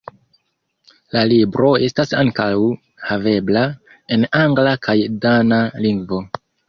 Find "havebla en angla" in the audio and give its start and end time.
3.09-4.73